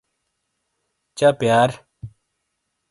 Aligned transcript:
چہ 1.17 1.29
پِییار۔ 1.39 1.69